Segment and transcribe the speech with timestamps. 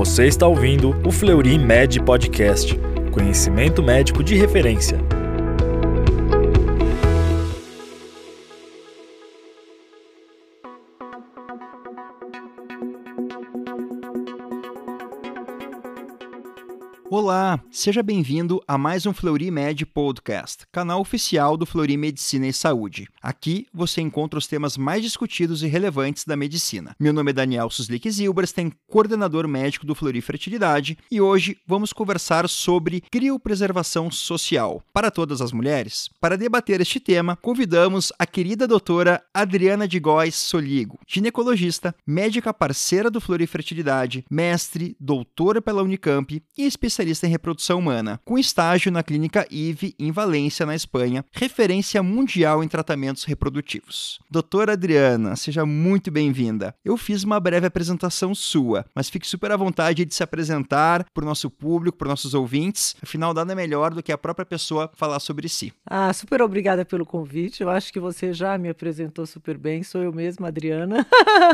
[0.00, 2.74] Você está ouvindo o Fleury Med Podcast,
[3.12, 5.09] conhecimento médico de referência.
[17.50, 22.52] Olá, seja bem-vindo a mais um Fleury Med Podcast, canal oficial do Fleury Medicina e
[22.52, 23.08] Saúde.
[23.20, 26.94] Aqui você encontra os temas mais discutidos e relevantes da medicina.
[26.96, 32.48] Meu nome é Daniel Suslik Zilberstein, coordenador médico do Fleury Fertilidade, e hoje vamos conversar
[32.48, 36.08] sobre criopreservação social para todas as mulheres.
[36.20, 43.10] Para debater este tema, convidamos a querida doutora Adriana de Góes Soligo, ginecologista, médica parceira
[43.10, 49.02] do Fleury Fertilidade, mestre, doutora pela Unicamp e especialista em reprodução humana, com estágio na
[49.02, 54.20] clínica IVE em Valência, na Espanha, referência mundial em tratamentos reprodutivos.
[54.30, 56.74] Doutora Adriana, seja muito bem-vinda.
[56.84, 61.24] Eu fiz uma breve apresentação sua, mas fique super à vontade de se apresentar para
[61.24, 62.94] o nosso público, para os nossos ouvintes.
[63.02, 65.72] Afinal, nada melhor do que a própria pessoa falar sobre si.
[65.86, 67.62] Ah, super obrigada pelo convite.
[67.62, 69.82] Eu acho que você já me apresentou super bem.
[69.82, 71.06] Sou eu mesma, Adriana.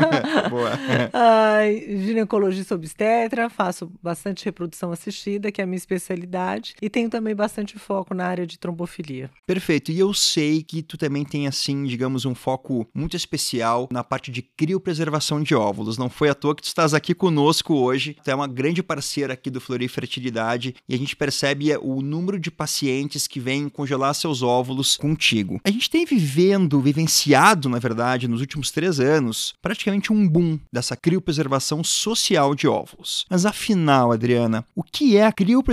[0.49, 0.71] Boa.
[1.13, 7.35] Ai, ginecologista obstetra, faço bastante reprodução assistida que é a minha especialidade, e tenho também
[7.35, 9.29] bastante foco na área de trombofilia.
[9.45, 9.91] Perfeito.
[9.91, 14.31] E eu sei que tu também tem, assim, digamos, um foco muito especial na parte
[14.31, 15.97] de criopreservação de óvulos.
[15.97, 18.15] Não foi à toa que tu estás aqui conosco hoje.
[18.23, 22.39] Tu é uma grande parceira aqui do Flori Fertilidade e a gente percebe o número
[22.39, 25.59] de pacientes que vêm congelar seus óvulos contigo.
[25.63, 30.95] A gente tem vivendo, vivenciado, na verdade, nos últimos três anos, praticamente um boom dessa
[30.95, 33.25] criopreservação social de óvulos.
[33.29, 35.66] Mas afinal, Adriana, o que é a criopreservação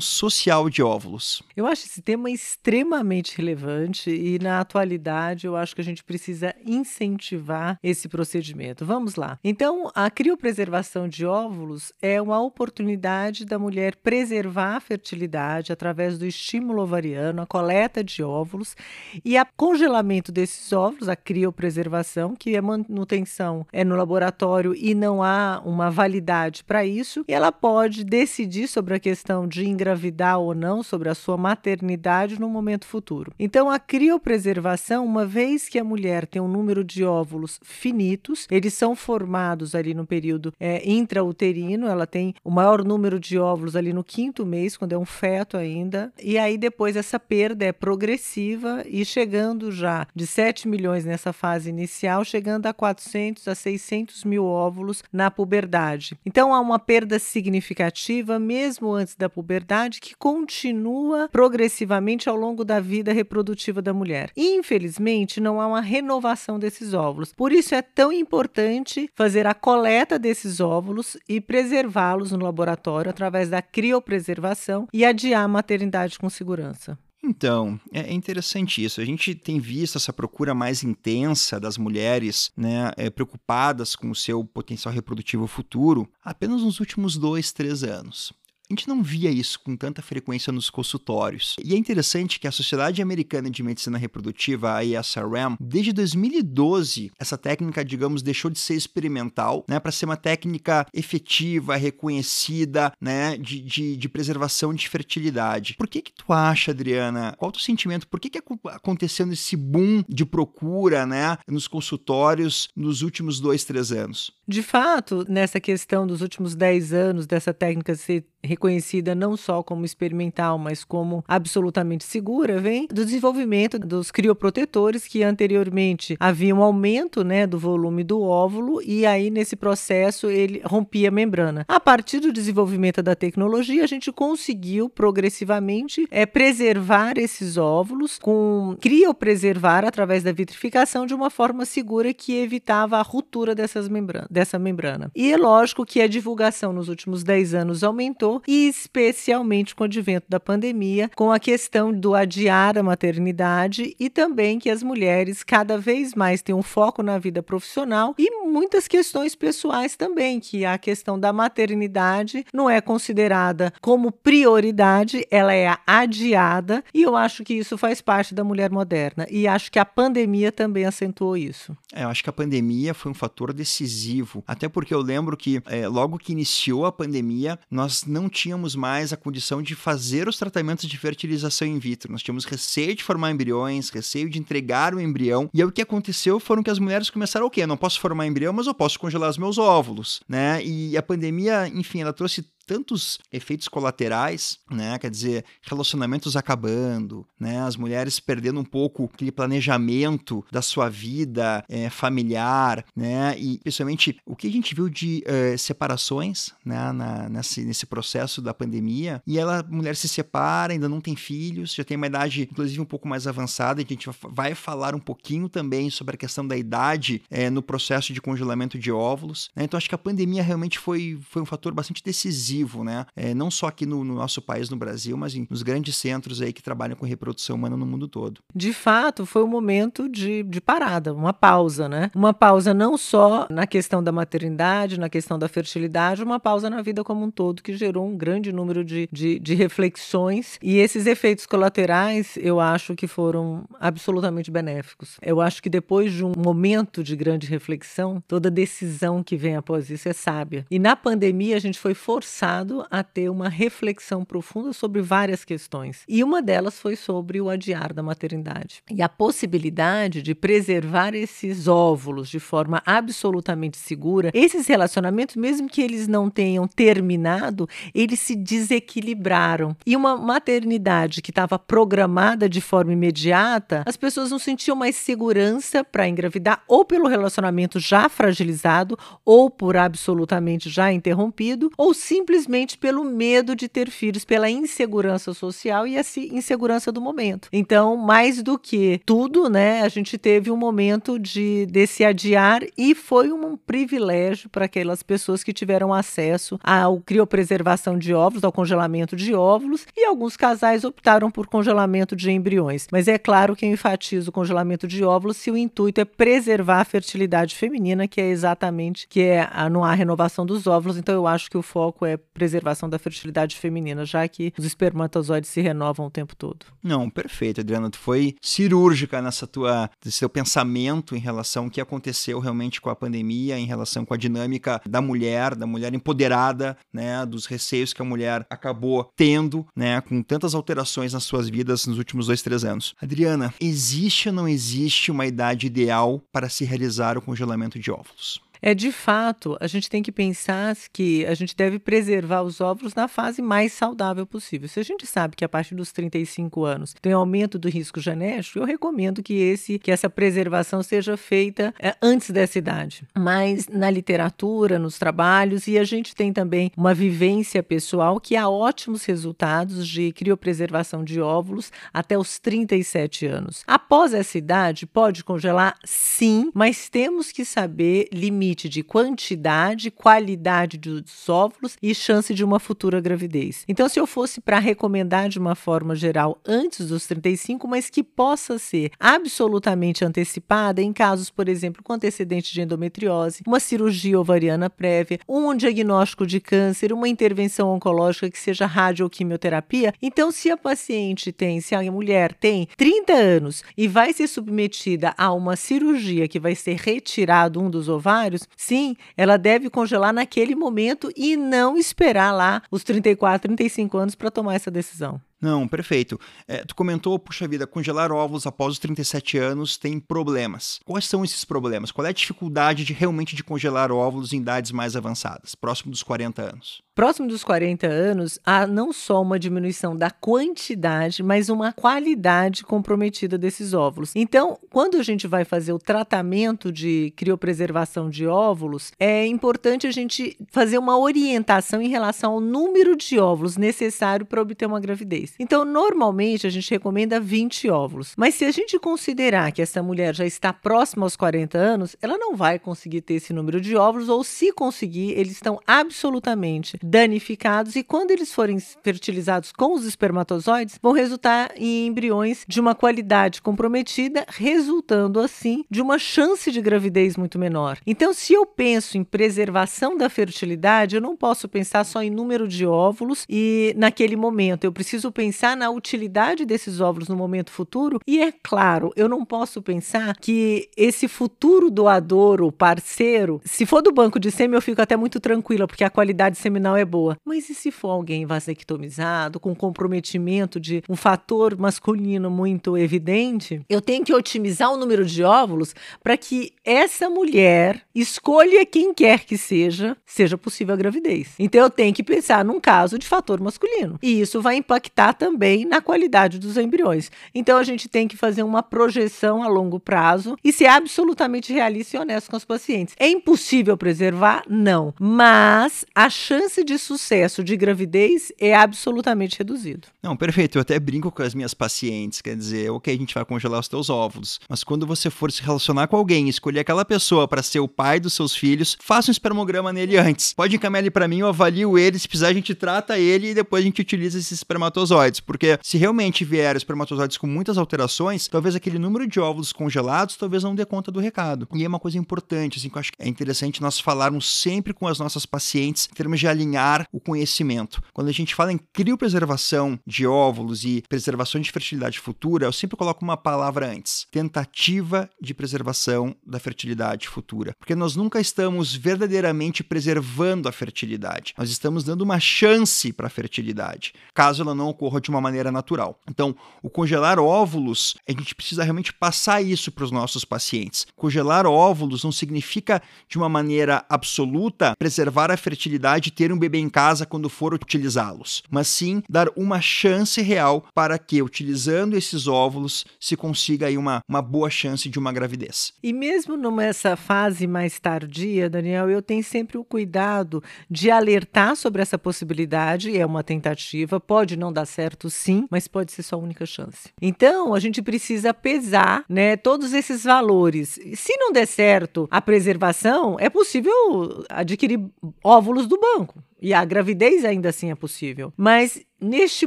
[0.00, 1.42] social de óvulos?
[1.56, 6.54] Eu acho esse tema extremamente relevante e, na atualidade, eu acho que a gente precisa
[6.64, 8.86] incentivar esse procedimento.
[8.86, 9.38] Vamos lá.
[9.42, 16.24] Então, a criopreservação de óvulos é uma oportunidade da mulher preservar a fertilidade através do
[16.24, 18.76] estímulo ovariano, a coleta de óvulos
[19.24, 25.22] e a congelamento desses óvulos, a criopreservação, que é manutenção é no laboratório e não
[25.22, 30.54] há uma validade para isso, e ela pode decidir sobre a questão de engravidar ou
[30.54, 33.32] não, sobre a sua maternidade no momento futuro.
[33.38, 38.74] Então, a criopreservação, uma vez que a mulher tem um número de óvulos finitos, eles
[38.74, 43.92] são formados ali no período é, intrauterino, ela tem o maior número de óvulos ali
[43.92, 48.84] no quinto mês, quando é um feto ainda, e aí depois essa perda é progressiva
[48.86, 54.44] e chegando já de 7 milhões nessa fase inicial, chegando a 400 a 600 mil
[54.44, 56.18] óvulos na puberdade.
[56.26, 62.64] Então, há uma perda significativa, mesmo mesmo antes da puberdade, que continua progressivamente ao longo
[62.64, 64.30] da vida reprodutiva da mulher.
[64.36, 67.32] E, infelizmente, não há uma renovação desses óvulos.
[67.32, 73.48] Por isso é tão importante fazer a coleta desses óvulos e preservá-los no laboratório através
[73.48, 76.98] da criopreservação e adiar a maternidade com segurança.
[77.26, 79.00] Então, é interessante isso.
[79.00, 84.14] A gente tem visto essa procura mais intensa das mulheres, né, é, preocupadas com o
[84.14, 88.30] seu potencial reprodutivo futuro, apenas nos últimos dois, três anos.
[88.70, 91.54] A gente não via isso com tanta frequência nos consultórios.
[91.62, 97.36] E é interessante que a Sociedade Americana de Medicina Reprodutiva, a ASRM, desde 2012, essa
[97.36, 103.60] técnica, digamos, deixou de ser experimental, né, para ser uma técnica efetiva, reconhecida, né, de,
[103.60, 105.74] de, de, preservação de fertilidade.
[105.74, 107.34] Por que que tu acha, Adriana?
[107.36, 108.08] Qual o teu sentimento?
[108.08, 113.92] Por que que acontecendo esse boom de procura, né, nos consultórios nos últimos dois, três
[113.92, 114.32] anos?
[114.46, 119.84] De fato, nessa questão dos últimos 10 anos dessa técnica ser reconhecida não só como
[119.84, 127.22] experimental, mas como absolutamente segura, vem do desenvolvimento dos crioprotetores que anteriormente havia um aumento,
[127.22, 131.64] né, do volume do óvulo e aí nesse processo ele rompia a membrana.
[131.68, 138.76] A partir do desenvolvimento da tecnologia, a gente conseguiu progressivamente é, preservar esses óvulos com
[138.80, 144.58] criopreservar através da vitrificação de uma forma segura que evitava a ruptura dessas membranas dessa
[144.58, 145.10] membrana.
[145.14, 149.86] E é lógico que a divulgação nos últimos 10 anos aumentou, e especialmente com o
[149.86, 155.42] advento da pandemia, com a questão do adiar a maternidade e também que as mulheres
[155.42, 160.64] cada vez mais têm um foco na vida profissional e muitas questões pessoais também, que
[160.64, 167.44] a questão da maternidade não é considerada como prioridade, ela é adiada, e eu acho
[167.44, 169.26] que isso faz parte da mulher moderna.
[169.30, 171.76] E acho que a pandemia também acentuou isso.
[171.92, 175.62] É, eu acho que a pandemia foi um fator decisivo até porque eu lembro que
[175.66, 180.36] é, logo que iniciou a pandemia, nós não tínhamos mais a condição de fazer os
[180.36, 182.12] tratamentos de fertilização in vitro.
[182.12, 185.48] Nós tínhamos receio de formar embriões, receio de entregar o embrião.
[185.54, 188.26] E aí o que aconteceu foram que as mulheres começaram, ok, eu não posso formar
[188.26, 190.62] embrião, mas eu posso congelar os meus óvulos, né?
[190.64, 194.98] E a pandemia, enfim, ela trouxe tantos efeitos colaterais, né?
[194.98, 197.62] Quer dizer, relacionamentos acabando, né?
[197.62, 203.36] As mulheres perdendo um pouco aquele planejamento da sua vida é, familiar, né?
[203.38, 206.92] E principalmente o que a gente viu de uh, separações, né?
[206.92, 209.22] Na, nesse, nesse processo da pandemia.
[209.26, 212.80] E ela, a mulher se separa, ainda não tem filhos, já tem uma idade, inclusive,
[212.80, 213.82] um pouco mais avançada.
[213.82, 218.12] A gente vai falar um pouquinho também sobre a questão da idade é, no processo
[218.12, 219.50] de congelamento de óvulos.
[219.54, 219.64] Né?
[219.64, 222.53] Então, acho que a pandemia realmente foi, foi um fator bastante decisivo
[222.84, 223.06] né?
[223.16, 226.40] É, não só aqui no, no, nosso país, no Brasil, mas em, nos grandes centros
[226.40, 228.40] aí que trabalham com reprodução humana no mundo todo.
[228.54, 232.10] De fato, foi um momento de, de parada, uma pausa, né?
[232.14, 236.82] Uma pausa não só na questão da maternidade, na questão da fertilidade, uma pausa na
[236.82, 240.58] vida como um todo, que gerou um grande número de, de, de reflexões.
[240.62, 245.16] E esses efeitos colaterais, eu acho que foram absolutamente benéficos.
[245.22, 249.90] Eu acho que depois de um momento de grande reflexão, toda decisão que vem após
[249.90, 250.66] isso é sábia.
[250.70, 252.43] E na pandemia, a gente foi forçado
[252.90, 256.02] a ter uma reflexão profunda sobre várias questões.
[256.06, 258.82] E uma delas foi sobre o adiar da maternidade.
[258.90, 265.80] E a possibilidade de preservar esses óvulos de forma absolutamente segura, esses relacionamentos, mesmo que
[265.80, 269.74] eles não tenham terminado, eles se desequilibraram.
[269.86, 275.82] E uma maternidade que estava programada de forma imediata, as pessoas não sentiam mais segurança
[275.82, 282.76] para engravidar, ou pelo relacionamento já fragilizado, ou por absolutamente já interrompido, ou simplesmente simplesmente
[282.76, 286.02] pelo medo de ter filhos, pela insegurança social e a
[286.32, 287.48] insegurança do momento.
[287.52, 292.94] Então, mais do que tudo, né, a gente teve um momento de desse adiar e
[292.94, 299.14] foi um privilégio para aquelas pessoas que tiveram acesso ao criopreservação de óvulos, ao congelamento
[299.14, 302.86] de óvulos, e alguns casais optaram por congelamento de embriões.
[302.90, 306.80] Mas é claro que eu enfatizo o congelamento de óvulos se o intuito é preservar
[306.80, 311.14] a fertilidade feminina, que é exatamente que é a, não há renovação dos óvulos, então
[311.14, 315.60] eu acho que o foco é preservação da fertilidade feminina, já que os espermatozoides se
[315.60, 316.66] renovam o tempo todo.
[316.82, 317.90] Não, perfeito, Adriana.
[317.90, 322.90] Tu foi cirúrgica nessa tua, nesse seu pensamento em relação ao que aconteceu realmente com
[322.90, 327.92] a pandemia, em relação com a dinâmica da mulher, da mulher empoderada, né, dos receios
[327.92, 332.42] que a mulher acabou tendo, né, com tantas alterações nas suas vidas nos últimos dois,
[332.42, 332.94] três anos.
[333.00, 338.40] Adriana, existe ou não existe uma idade ideal para se realizar o congelamento de óvulos?
[338.62, 342.94] É de fato, a gente tem que pensar que a gente deve preservar os óvulos
[342.94, 344.68] na fase mais saudável possível.
[344.68, 348.58] Se a gente sabe que a partir dos 35 anos tem aumento do risco genético,
[348.58, 353.06] eu recomendo que esse que essa preservação seja feita é, antes dessa idade.
[353.14, 358.48] Mas na literatura, nos trabalhos e a gente tem também uma vivência pessoal que há
[358.48, 363.62] ótimos resultados de criopreservação de óvulos até os 37 anos.
[363.66, 365.76] Após essa idade, pode congelar?
[365.84, 372.44] Sim, mas temos que saber limitar limite de quantidade, qualidade dos óvulos e chance de
[372.44, 373.64] uma futura gravidez.
[373.68, 378.02] Então, se eu fosse para recomendar de uma forma geral antes dos 35, mas que
[378.02, 384.70] possa ser absolutamente antecipada em casos, por exemplo, com antecedente de endometriose, uma cirurgia ovariana
[384.70, 389.92] prévia, um diagnóstico de câncer, uma intervenção oncológica que seja radioquimioterapia.
[390.00, 395.12] Então, se a paciente tem, se a mulher tem 30 anos e vai ser submetida
[395.18, 400.54] a uma cirurgia que vai ser retirado um dos ovários, sim, ela deve congelar naquele
[400.54, 405.20] momento e não esperar lá os 34, 35 anos para tomar essa decisão.
[405.44, 406.18] Não, perfeito.
[406.48, 410.80] É, tu comentou, puxa vida, congelar óvulos após os 37 anos tem problemas.
[410.86, 411.92] Quais são esses problemas?
[411.92, 416.02] Qual é a dificuldade de realmente de congelar óvulos em idades mais avançadas, próximo dos
[416.02, 416.80] 40 anos?
[416.94, 423.36] Próximo dos 40 anos, há não só uma diminuição da quantidade, mas uma qualidade comprometida
[423.36, 424.12] desses óvulos.
[424.14, 429.90] Então, quando a gente vai fazer o tratamento de criopreservação de óvulos, é importante a
[429.90, 435.34] gente fazer uma orientação em relação ao número de óvulos necessário para obter uma gravidez.
[435.40, 438.12] Então, normalmente a gente recomenda 20 óvulos.
[438.16, 442.16] Mas se a gente considerar que essa mulher já está próxima aos 40 anos, ela
[442.16, 447.76] não vai conseguir ter esse número de óvulos, ou se conseguir, eles estão absolutamente danificados.
[447.76, 453.40] E quando eles forem fertilizados com os espermatozoides, vão resultar em embriões de uma qualidade
[453.40, 457.78] comprometida, resultando assim de uma chance de gravidez muito menor.
[457.86, 462.46] Então, se eu penso em preservação da fertilidade, eu não posso pensar só em número
[462.46, 464.64] de óvulos e naquele momento.
[464.64, 468.00] Eu preciso pensar na utilidade desses óvulos no momento futuro.
[468.06, 473.80] E é claro, eu não posso pensar que esse futuro doador ou parceiro, se for
[473.80, 476.84] do banco de sêmen, eu fico até muito tranquila, porque a qualidade seminal hormonal é
[476.84, 477.16] boa.
[477.24, 483.62] Mas e se for alguém vasectomizado, com comprometimento de um fator masculino muito evidente?
[483.68, 489.24] Eu tenho que otimizar o número de óvulos para que essa mulher escolha quem quer
[489.24, 491.34] que seja, seja possível a gravidez.
[491.38, 493.98] Então eu tenho que pensar num caso de fator masculino.
[494.02, 497.10] E isso vai impactar também na qualidade dos embriões.
[497.34, 501.96] Então a gente tem que fazer uma projeção a longo prazo e ser absolutamente realista
[501.96, 502.94] e honesto com os pacientes.
[502.98, 504.42] É impossível preservar?
[504.48, 504.94] Não.
[504.98, 509.88] Mas a chance de sucesso de gravidez é absolutamente reduzido.
[510.02, 510.58] Não, perfeito.
[510.58, 513.68] Eu até brinco com as minhas pacientes, quer dizer, ok, a gente vai congelar os
[513.68, 517.60] teus óvulos, mas quando você for se relacionar com alguém, escolher aquela pessoa para ser
[517.60, 520.32] o pai dos seus filhos, faça um espermograma nele antes.
[520.32, 523.34] Pode encaminhar ele para mim, eu avalio ele, se precisar a gente trata ele e
[523.34, 528.54] depois a gente utiliza esses espermatozoides, porque se realmente vier espermatozoides com muitas alterações, talvez
[528.54, 531.48] aquele número de óvulos congelados talvez não dê conta do recado.
[531.54, 534.72] E é uma coisa importante, assim, que eu acho que é interessante nós falarmos sempre
[534.72, 536.53] com as nossas pacientes em termos de alinhar
[536.92, 537.82] o conhecimento.
[537.92, 542.76] Quando a gente fala em criopreservação de óvulos e preservação de fertilidade futura, eu sempre
[542.76, 547.54] coloco uma palavra antes: tentativa de preservação da fertilidade futura.
[547.58, 551.34] Porque nós nunca estamos verdadeiramente preservando a fertilidade.
[551.36, 555.50] Nós estamos dando uma chance para a fertilidade, caso ela não ocorra de uma maneira
[555.50, 555.98] natural.
[556.08, 560.86] Então, o congelar óvulos, a gente precisa realmente passar isso para os nossos pacientes.
[560.96, 566.58] Congelar óvulos não significa, de uma maneira absoluta, preservar a fertilidade e ter um bebê
[566.58, 572.26] em casa quando for utilizá-los, mas sim dar uma chance real para que, utilizando esses
[572.26, 575.72] óvulos, se consiga aí uma, uma boa chance de uma gravidez.
[575.82, 581.80] E mesmo nessa fase mais tardia, Daniel, eu tenho sempre o cuidado de alertar sobre
[581.80, 586.44] essa possibilidade, é uma tentativa, pode não dar certo sim, mas pode ser sua única
[586.44, 586.90] chance.
[587.00, 590.78] Então, a gente precisa pesar, né, todos esses valores.
[590.94, 594.80] Se não der certo a preservação, é possível adquirir
[595.22, 596.22] óvulos do banco.
[596.44, 598.30] E a gravidez ainda assim é possível.
[598.36, 599.46] Mas neste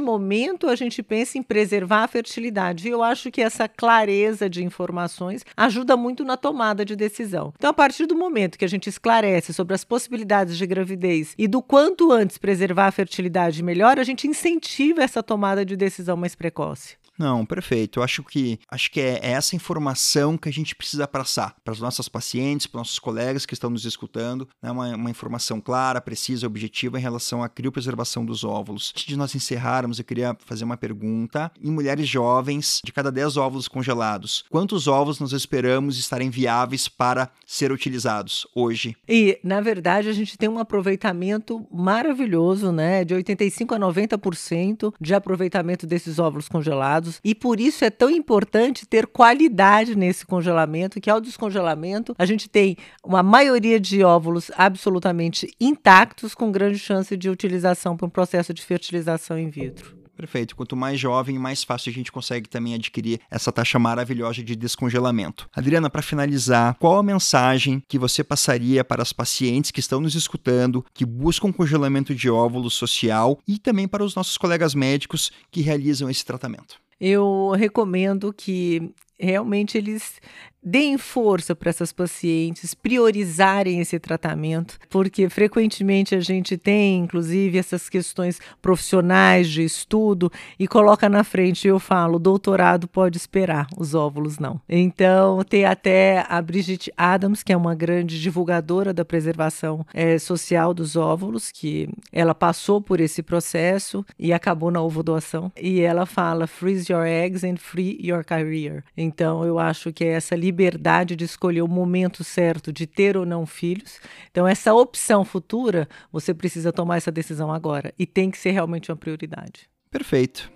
[0.00, 2.88] momento a gente pensa em preservar a fertilidade.
[2.88, 7.54] E eu acho que essa clareza de informações ajuda muito na tomada de decisão.
[7.56, 11.46] Então, a partir do momento que a gente esclarece sobre as possibilidades de gravidez e
[11.46, 16.34] do quanto antes preservar a fertilidade melhor, a gente incentiva essa tomada de decisão mais
[16.34, 16.96] precoce.
[17.18, 17.98] Não, perfeito.
[17.98, 21.80] Eu acho que acho que é essa informação que a gente precisa passar para as
[21.80, 24.70] nossas pacientes, para os nossos colegas que estão nos escutando, né?
[24.70, 28.92] uma, uma informação clara, precisa, objetiva em relação à criopreservação dos óvulos.
[28.94, 31.50] Antes de nós encerrarmos, eu queria fazer uma pergunta.
[31.60, 37.30] Em mulheres jovens, de cada 10 óvulos congelados, quantos óvulos nós esperamos estarem viáveis para
[37.44, 38.96] ser utilizados hoje?
[39.08, 43.04] E, na verdade, a gente tem um aproveitamento maravilhoso, né?
[43.04, 48.86] De 85 a 90% de aproveitamento desses óvulos congelados e por isso é tão importante
[48.86, 55.50] ter qualidade nesse congelamento, que ao descongelamento a gente tem uma maioria de óvulos absolutamente
[55.60, 59.98] intactos com grande chance de utilização para um processo de fertilização in vitro.
[60.18, 60.56] Perfeito.
[60.56, 65.48] Quanto mais jovem, mais fácil a gente consegue também adquirir essa taxa maravilhosa de descongelamento.
[65.54, 70.16] Adriana, para finalizar, qual a mensagem que você passaria para as pacientes que estão nos
[70.16, 75.60] escutando, que buscam congelamento de óvulos social e também para os nossos colegas médicos que
[75.60, 76.80] realizam esse tratamento?
[77.00, 80.20] Eu recomendo que realmente eles
[80.68, 87.88] deem força para essas pacientes, priorizarem esse tratamento, porque frequentemente a gente tem, inclusive, essas
[87.88, 94.38] questões profissionais de estudo e coloca na frente, eu falo, doutorado pode esperar, os óvulos
[94.38, 94.60] não.
[94.68, 100.74] Então, tem até a Brigitte Adams, que é uma grande divulgadora da preservação é, social
[100.74, 106.46] dos óvulos, que ela passou por esse processo e acabou na ovodoação, e ela fala,
[106.46, 108.84] freeze your eggs and free your career.
[108.94, 113.24] Então, eu acho que é essa liberdade de escolher o momento certo de ter ou
[113.24, 114.00] não filhos.
[114.28, 118.90] Então, essa opção futura, você precisa tomar essa decisão agora e tem que ser realmente
[118.90, 119.70] uma prioridade.
[119.88, 120.50] Perfeito.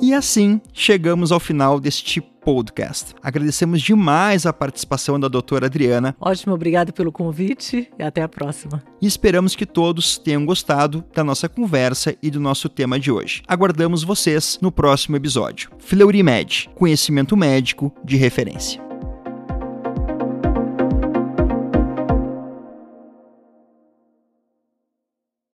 [0.00, 3.14] E assim chegamos ao final deste podcast.
[3.22, 6.16] Agradecemos demais a participação da doutora Adriana.
[6.18, 8.82] Ótimo, obrigado pelo convite e até a próxima.
[9.00, 13.42] E esperamos que todos tenham gostado da nossa conversa e do nosso tema de hoje.
[13.46, 15.70] Aguardamos vocês no próximo episódio.
[15.78, 18.89] Fleury Med, conhecimento médico de referência.